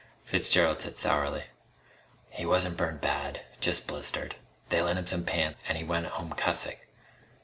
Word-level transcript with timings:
Fitzgerald 0.23 0.81
said 0.81 0.97
sourly: 0.97 1.43
"He 2.31 2.43
wasn't 2.43 2.75
burned 2.75 3.01
bad. 3.01 3.41
Just 3.59 3.85
blistered. 3.87 4.33
They 4.69 4.81
lent 4.81 4.97
him 4.97 5.05
some 5.05 5.25
pants 5.25 5.59
and 5.67 5.77
he 5.77 5.83
went 5.83 6.07
home 6.07 6.33
cussing." 6.33 6.77